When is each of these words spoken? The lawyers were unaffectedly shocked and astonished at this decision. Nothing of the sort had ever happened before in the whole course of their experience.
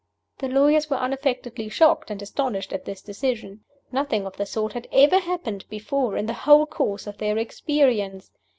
The 0.39 0.47
lawyers 0.47 0.89
were 0.89 0.97
unaffectedly 0.97 1.69
shocked 1.69 2.09
and 2.09 2.19
astonished 2.23 2.73
at 2.73 2.85
this 2.85 3.03
decision. 3.03 3.63
Nothing 3.91 4.25
of 4.25 4.35
the 4.35 4.47
sort 4.47 4.73
had 4.73 4.87
ever 4.91 5.19
happened 5.19 5.65
before 5.69 6.17
in 6.17 6.25
the 6.25 6.33
whole 6.33 6.65
course 6.65 7.05
of 7.05 7.19
their 7.19 7.37
experience. 7.37 8.31